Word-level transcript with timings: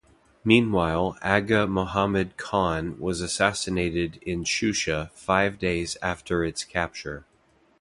Meanwhile 0.43 1.19
Agha 1.21 1.67
Mohammad 1.67 2.35
Khan 2.35 2.99
was 2.99 3.21
assassinated 3.21 4.17
in 4.23 4.43
Shusha 4.43 5.11
five 5.11 5.59
days 5.59 5.95
after 6.01 6.43
its 6.43 6.63
capture. 6.63 7.23